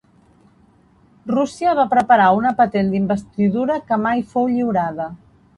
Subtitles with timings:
[1.31, 5.11] Rússia va preparar una patent d'investidura que mai fou lliurada.